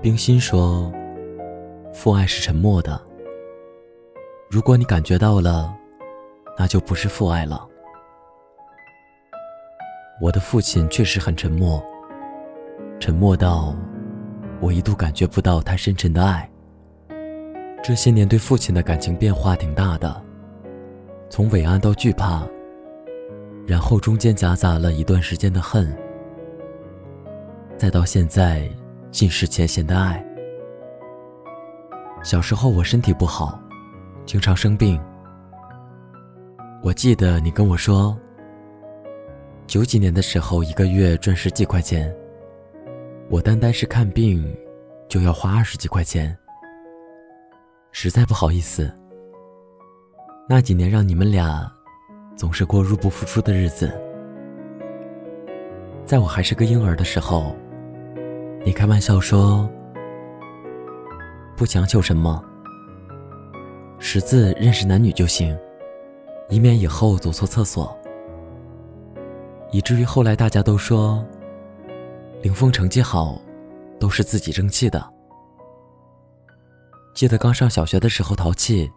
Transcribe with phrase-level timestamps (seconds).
[0.00, 0.90] 冰心说
[1.92, 2.98] ：“父爱是沉默的。
[4.48, 5.76] 如果你感觉到了，
[6.56, 7.66] 那就不是父爱了。”
[10.22, 11.82] 我的父亲确实很沉默，
[12.98, 13.74] 沉默到
[14.60, 16.48] 我一度感觉不到他深沉的爱。
[17.82, 20.24] 这些年对父亲的感情变化挺大的，
[21.30, 22.42] 从伟岸到惧怕，
[23.66, 25.96] 然后中间夹杂了一段时间的恨，
[27.76, 28.68] 再到现在。
[29.10, 30.22] 尽释前嫌的爱。
[32.22, 33.58] 小时候我身体不好，
[34.26, 35.00] 经常生病。
[36.82, 38.14] 我记得你跟我说，
[39.66, 42.14] 九几年的时候一个月赚十几块钱，
[43.30, 44.54] 我单单是看病
[45.08, 46.36] 就要花二十几块钱，
[47.90, 48.94] 实在不好意思。
[50.50, 51.70] 那几年让你们俩
[52.34, 53.92] 总是过入不敷出的日子，
[56.06, 57.54] 在我还是个婴儿的时候。
[58.64, 59.68] 你开玩笑说
[61.54, 62.42] ：“不强求什么，
[63.98, 65.56] 识字认识男女就行，
[66.48, 67.94] 以免以后走错厕所。”
[69.70, 71.22] 以至于后来大家都说，
[72.40, 73.38] 凌峰成绩好，
[74.00, 75.12] 都是自己争气的。
[77.14, 78.90] 记得刚上小学的时候淘气，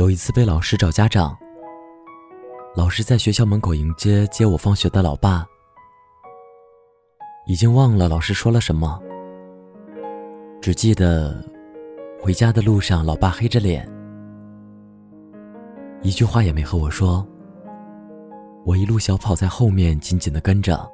[0.00, 1.36] 有一次被老师找家长，
[2.74, 5.44] 老师在学校门口迎接接我放学的老爸。
[7.46, 8.98] 已经忘了老师说了什么，
[10.58, 11.44] 只记得
[12.18, 13.86] 回家的路上，老爸黑着脸，
[16.00, 17.22] 一句话也没和我说。
[18.64, 20.90] 我一路小跑在后面，紧紧的跟着。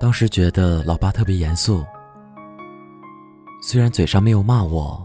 [0.00, 1.84] 当时觉得老爸特别严肃，
[3.62, 5.00] 虽然嘴上没有骂我，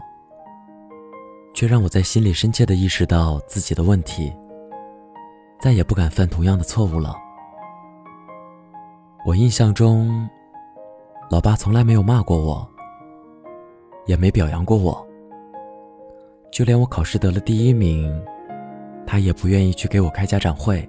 [1.60, 4.34] 却让我在心里深切的意识到自己的问题，
[5.60, 7.14] 再也不敢犯同样的错误了。
[9.26, 10.26] 我印象中，
[11.30, 12.66] 老爸从来没有骂过我，
[14.06, 15.06] 也没表扬过我。
[16.50, 18.10] 就连我考试得了第一名，
[19.06, 20.88] 他也不愿意去给我开家长会。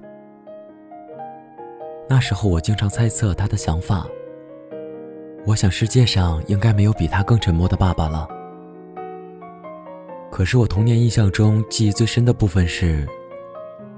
[2.08, 4.08] 那时候我经常猜测他的想法。
[5.46, 8.26] 我想世界上应该没有比他更沉默的爸爸了。
[10.32, 13.06] 可是我童年印象中记忆最深的部分是，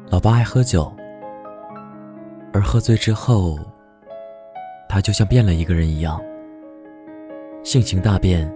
[0.10, 0.92] 老爸爱喝酒，
[2.52, 3.58] 而喝醉之后。
[4.90, 6.22] 他就像变了一个人一样，
[7.64, 8.48] 性情大变，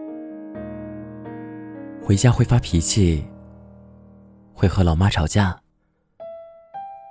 [1.99, 3.25] 回家会发脾气，
[4.53, 5.59] 会和老妈吵架。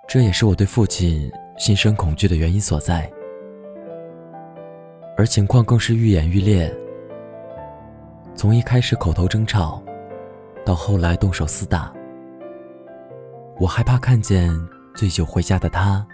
[0.07, 1.29] 这也是我对父亲
[1.59, 3.11] 心生恐惧的原因所在。
[5.17, 6.73] 而情况更是愈演愈烈，
[8.37, 9.83] 从一开始口头争吵，
[10.67, 11.93] 到后来动手厮打。
[13.59, 14.51] 我害怕看见
[14.97, 16.05] 醉酒回家的他，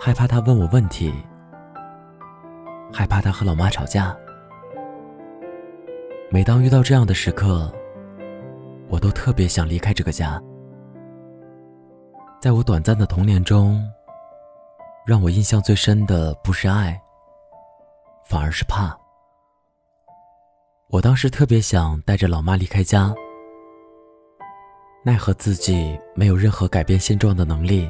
[0.00, 1.12] 害怕他问我问题。
[2.92, 4.16] 害怕他和老妈吵架。
[6.30, 7.70] 每当遇到这样的时刻，
[8.88, 10.40] 我都特别想离开这个家。
[12.40, 13.84] 在我短暂的童年中，
[15.04, 17.00] 让我印象最深的不是爱，
[18.24, 18.96] 反而是怕。
[20.90, 23.14] 我当时特别想带着老妈离开家，
[25.04, 27.88] 奈何自己没有任何改变现状的能力，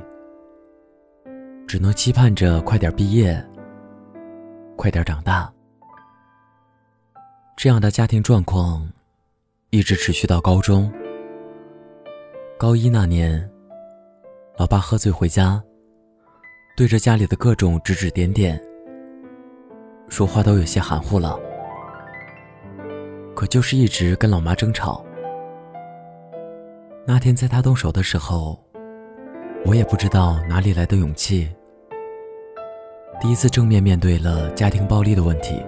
[1.66, 3.42] 只能期盼着快点毕业。
[4.76, 5.50] 快点长大。
[7.56, 8.86] 这样的家庭状况
[9.70, 10.92] 一直持续到高中。
[12.58, 13.50] 高一那年，
[14.58, 15.62] 老爸喝醉回家，
[16.76, 18.62] 对着家里的各种指指点点，
[20.10, 21.40] 说话都有些含糊了。
[23.40, 25.02] 可就是一直跟老妈争吵。
[27.06, 28.62] 那天在他动手的时候，
[29.64, 31.50] 我也不知道哪里来的勇气。
[33.18, 35.58] 第一次正面面对了家庭暴力的问题，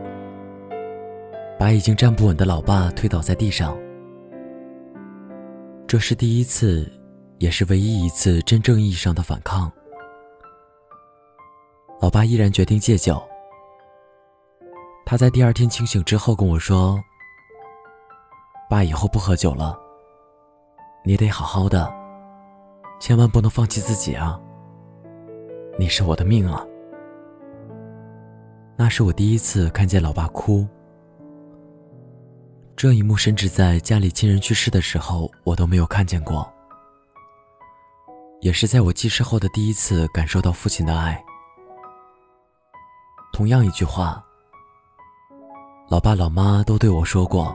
[1.59, 3.75] 把已经站不稳的老爸推倒在地上。
[5.87, 6.87] 这是第一次，
[7.39, 9.73] 也是唯一一次真正意义上的反抗。
[12.03, 13.19] 老爸依然决定戒酒。
[15.07, 17.03] 他在第二天清醒之后跟我说
[18.73, 19.79] ：“爸，以后不喝酒了。
[21.05, 21.93] 你得好好的，
[22.99, 24.41] 千万不能放弃自己啊！
[25.79, 26.65] 你是我的命啊！”
[28.75, 30.67] 那是我第一次看见老爸哭，
[32.75, 36.51] 这一幕甚至在家里亲人去世的时候我都没有看见过，
[38.41, 41.23] 也是在我记事后的第一次感受到父亲的爱。
[43.35, 44.25] 同样一句话，
[45.91, 47.55] 老爸老妈都对我说过，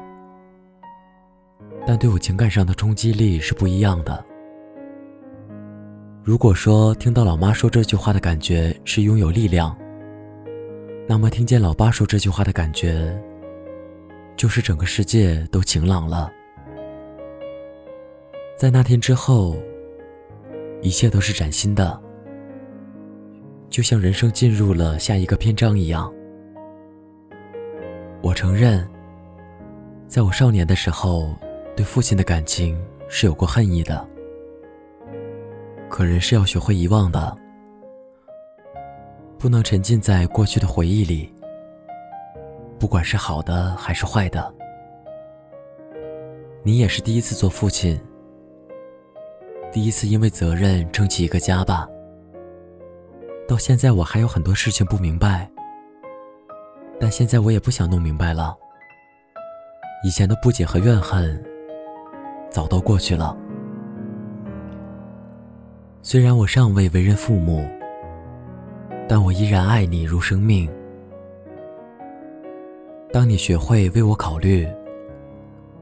[1.88, 4.22] 但对我情感上的冲击力是不一样的。
[6.22, 9.74] 如果说听到老妈说这句话的感觉是拥有力量，
[11.08, 13.18] 那么听见老爸说这句话的感觉，
[14.36, 16.30] 就是整个世界都晴朗了。
[18.58, 19.56] 在那天之后，
[20.82, 21.98] 一切都是崭新的，
[23.70, 26.14] 就像人生进入了下一个篇章一样。
[28.22, 28.86] 我承认，
[30.10, 31.34] 在我少年的时候，
[31.78, 32.76] 对父亲的感情
[33.08, 34.04] 是有过恨意的。
[35.88, 37.38] 可人是要学会遗忘的，
[39.38, 41.32] 不能沉浸在过去的回忆里。
[42.80, 44.52] 不管是好的还是坏的，
[46.64, 48.00] 你也是第一次做父亲，
[49.72, 51.88] 第一次因为责任撑起一个家吧。
[53.48, 55.48] 到现在我还有很多事情不明白，
[57.00, 58.58] 但现在我也不想弄明白了。
[60.04, 61.44] 以前的不解和怨恨，
[62.50, 63.36] 早都过去了。
[66.02, 67.68] 虽然我尚未为人父母，
[69.08, 70.70] 但我依然爱你如生命。
[73.12, 74.68] 当你学会为我考虑、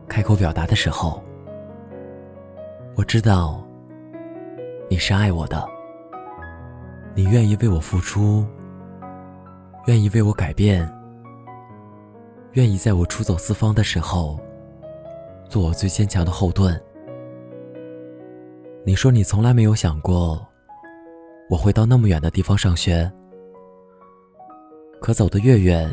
[0.08, 1.22] 开口表达的时候，
[2.96, 3.64] 我知道
[4.90, 5.68] 你是爱我的。
[7.14, 8.46] 你愿意为我付出，
[9.86, 10.92] 愿意为我改变，
[12.54, 14.40] 愿意在我出走四方的时候，
[15.50, 16.80] 做我最坚强的后盾。
[18.84, 20.46] 你说你从来没有想过，
[21.50, 23.12] 我会到那么远的地方上学。
[25.02, 25.90] 可走得越远，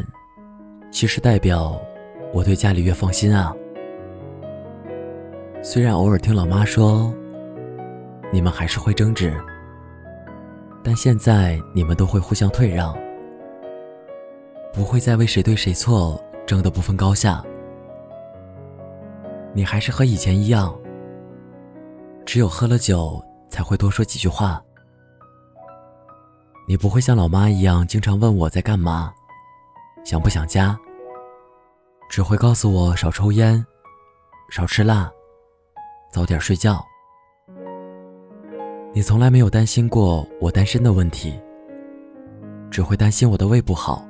[0.90, 1.80] 其实代表
[2.32, 3.54] 我对家里越放心啊。
[5.62, 7.12] 虽然偶尔听老妈说，
[8.32, 9.34] 你们还是会争执，
[10.82, 12.96] 但现在你们都会互相退让，
[14.72, 17.44] 不会再为谁对谁错争得不分高下。
[19.54, 20.76] 你还是和以前一样。
[22.24, 24.62] 只有喝了酒才会多说几句话。
[26.68, 29.12] 你不会像老妈一样经常问我在干嘛，
[30.04, 30.78] 想不想家。
[32.08, 33.64] 只会告诉我少抽烟，
[34.50, 35.10] 少吃辣，
[36.12, 36.82] 早点睡觉。
[38.94, 41.40] 你从来没有担心过我单身的问题，
[42.70, 44.06] 只会担心我的胃不好。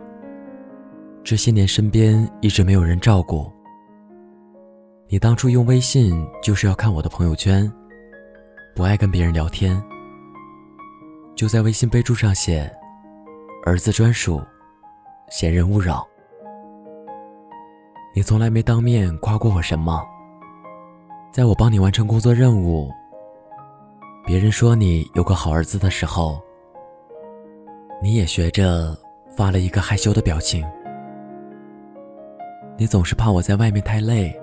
[1.25, 3.51] 这些年身边一直没有人照顾。
[5.13, 7.71] 你当初用微信就是要看我的朋友圈。
[8.75, 9.79] 不爱跟别人聊天，
[11.37, 12.75] 就在微信备注上写
[13.67, 14.41] “儿子专属，
[15.29, 16.03] 闲人勿扰”。
[18.17, 20.03] 你从来没当面夸过我什么，
[21.31, 22.91] 在我帮你完成工作任务，
[24.25, 26.41] 别人说你有个好儿子的时候，
[28.03, 28.97] 你也学着
[29.37, 30.67] 发了一个害羞的表情。
[32.79, 34.35] 你总是怕我在外面太累，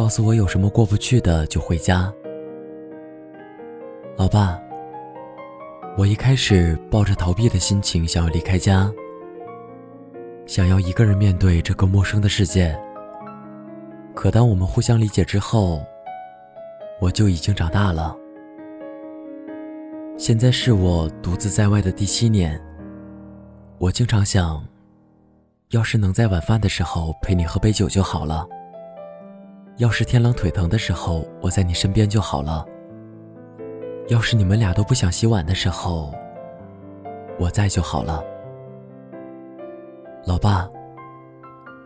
[0.00, 2.10] 告诉我有什么过不去的就回家。
[4.16, 4.58] 老爸，
[5.98, 8.90] 我一开始抱着逃避的心情想要离开家，
[10.46, 12.74] 想要一个人面对这个陌生的世界。
[14.14, 15.82] 可当我们互相理解之后，
[16.98, 18.16] 我就已经长大了。
[20.16, 22.58] 现在是我独自在外的第七年，
[23.76, 24.66] 我经常想，
[25.72, 28.48] 要是能在晚饭的时候陪你喝杯酒就好了；
[29.76, 32.66] 要是天冷腿疼的时候，我在你身边就好了。
[34.08, 36.12] 要是你们俩都不想洗碗的时候，
[37.38, 38.22] 我在就好了。
[40.24, 40.68] 老爸，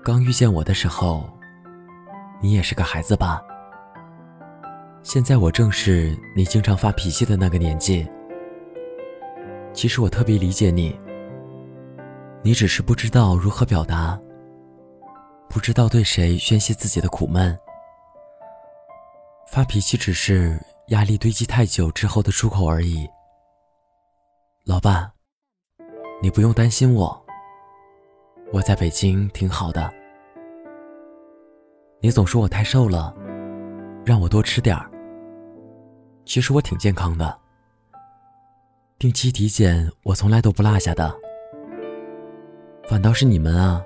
[0.03, 1.29] 刚遇见我的时候，
[2.41, 3.41] 你也是个孩子吧？
[5.03, 8.07] 现在我正是你经常发脾气的那个年纪。
[9.73, 10.99] 其实我特别理解你，
[12.43, 14.19] 你只是不知道如何表达，
[15.49, 17.57] 不知道对谁宣泄自己的苦闷。
[19.47, 20.61] 发脾气只是。
[20.89, 23.09] 压力堆积太久之后的出口而已。
[24.67, 25.11] 老爸，
[26.21, 27.25] 你不用担心我，
[28.53, 29.91] 我在北京挺好的。
[32.03, 33.17] 你总说我太瘦了，
[34.05, 34.91] 让我多吃点儿。
[36.27, 37.35] 其实我挺健康的，
[38.99, 41.19] 定期体检我从来都不落下的。
[42.87, 43.83] 反倒是你们啊，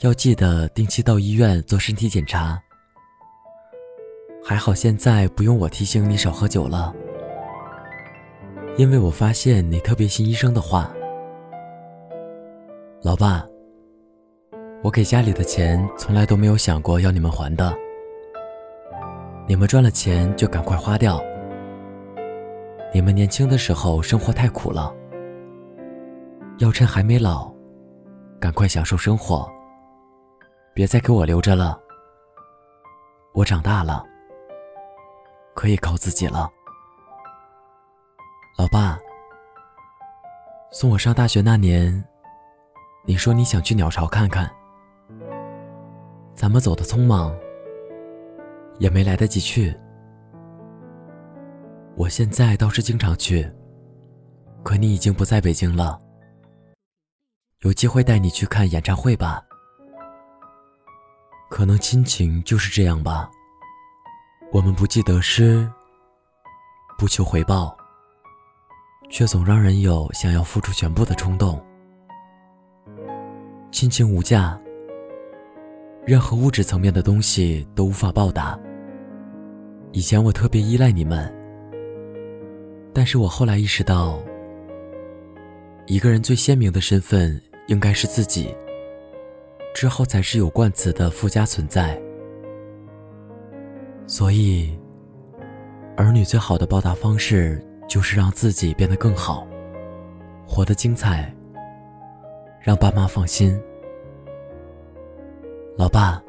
[0.00, 2.58] 要记得定期到医院做身体检查。
[4.46, 6.94] 还好现在不用我提醒你少喝酒了，
[8.76, 10.92] 因为我发现你特别信医生的话。
[13.02, 13.42] 老爸，
[14.82, 17.74] 我给家里的钱从来都没有想过要你们还的，
[19.48, 21.18] 你们赚了钱就赶快花掉。
[22.92, 24.94] 你们年轻的时候生活太苦了，
[26.58, 27.50] 要趁还没老，
[28.38, 29.50] 赶快享受生活，
[30.74, 31.80] 别再给我留着了。
[33.32, 34.04] 我长大了。
[35.54, 36.50] 可以靠自己了。
[38.58, 38.98] 老爸，
[40.70, 42.04] 送我上大学那年，
[43.04, 44.50] 你说你想去鸟巢看看，
[46.34, 47.34] 咱们走的匆忙，
[48.78, 49.74] 也没来得及去。
[51.96, 53.48] 我现在倒是经常去，
[54.62, 56.00] 可你已经不在北京了。
[57.60, 59.42] 有机会带你去看演唱会吧。
[61.50, 63.30] 可能亲情就是这样吧。
[64.54, 65.68] 我们不计得失，
[66.96, 67.76] 不求回报，
[69.10, 71.60] 却总让人有想要付出全部的冲动。
[73.72, 74.56] 亲情无价，
[76.06, 78.56] 任何物质层面的东西都无法报答。
[79.90, 81.34] 以前我特别依赖你们，
[82.92, 84.22] 但是我后来意识到，
[85.86, 88.54] 一个人最鲜明的身份应该是自己。
[89.74, 92.00] 之后才是有冠词的附加存在，
[94.06, 94.78] 所以，
[95.96, 99.46] 儿女最好的报答方式就是让自己变得更好，
[100.46, 101.34] 活得精彩，
[102.60, 103.58] 让爸妈放心。
[105.76, 106.22] 老爸，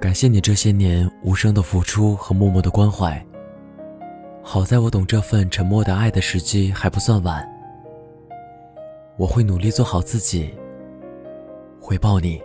[0.00, 3.22] 感谢你这些年无声的付出和默默的关怀。
[4.42, 7.46] 好在我懂这份沉默的爱的时机还不算晚，
[9.18, 10.54] 我会努力做好自己。
[11.78, 12.40] 回报你，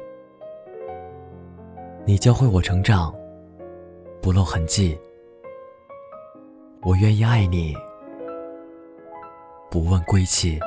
[2.05, 3.13] 你教会我成长，
[4.24, 4.98] 不露痕迹。
[6.82, 7.75] 我愿意爱你，
[9.70, 10.58] 不问归期。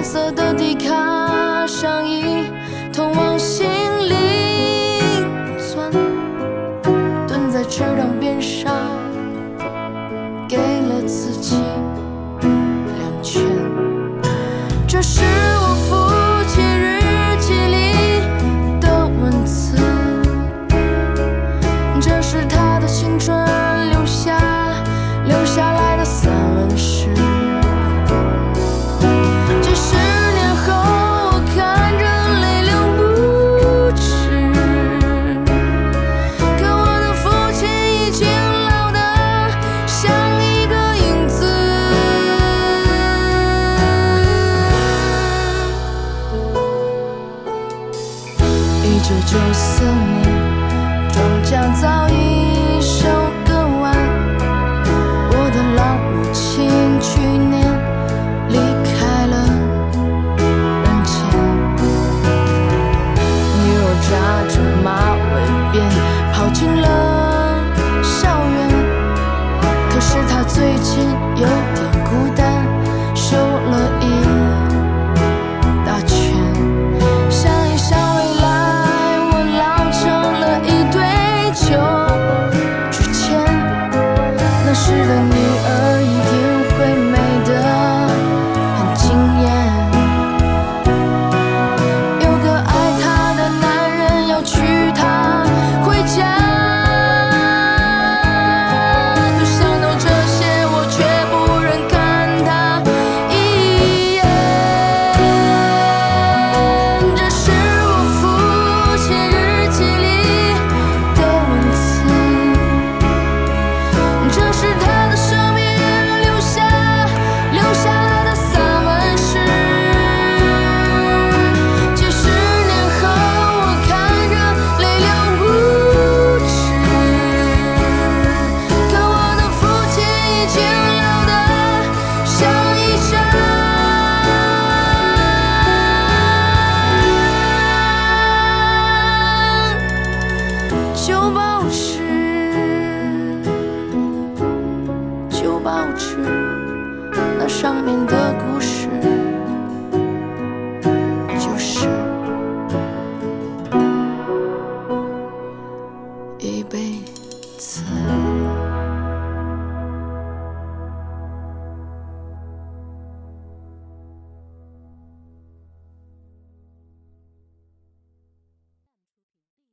[0.00, 0.02] 干。
[0.02, 2.50] 蓝色的迪卡上衣，
[2.90, 3.68] 通往心
[4.08, 4.14] 里
[5.58, 5.90] 钻。
[7.28, 8.72] 蹲在池塘边上，
[10.48, 11.56] 给了自己
[12.96, 13.42] 两拳。
[14.88, 15.20] 这是。
[15.22, 15.69] 我
[57.00, 57.66] 去年
[58.50, 59.36] 离开了
[60.84, 61.12] 人间
[63.56, 64.10] 你儿扎
[64.48, 64.54] 着
[64.84, 64.88] 马
[65.32, 65.32] 尾
[65.72, 65.74] 辫
[66.34, 66.84] 跑进了
[68.02, 68.54] 校园
[69.88, 70.90] 可是他最近
[71.36, 72.44] 有点孤单
[73.14, 74.04] 瘦了一
[75.86, 76.36] 大圈
[77.30, 78.44] 想一想未来
[79.30, 80.00] 我老成
[80.38, 81.00] 了一堆
[81.54, 81.66] 旧
[82.90, 83.40] 纸钱
[84.66, 85.39] 那时的你